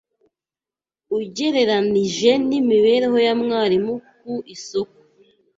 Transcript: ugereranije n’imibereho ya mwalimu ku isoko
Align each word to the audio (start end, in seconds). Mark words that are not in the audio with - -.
ugereranije 1.17 2.31
n’imibereho 2.47 3.17
ya 3.27 3.33
mwalimu 3.41 3.93
ku 4.19 4.33
isoko 4.55 4.97